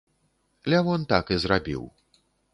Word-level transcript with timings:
Лявон 0.73 1.05
так 1.13 1.25
і 1.37 1.39
зрабіў. 1.45 1.83